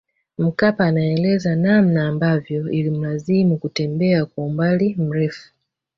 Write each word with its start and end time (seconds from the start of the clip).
Mkapa 0.37 0.85
anaeleza 0.85 1.55
namna 1.55 2.07
ambavyo 2.07 2.69
ilimlazimu 2.71 3.57
kutembea 3.57 4.25
kwa 4.25 4.45
umbali 4.45 4.95
mrefu 4.95 5.51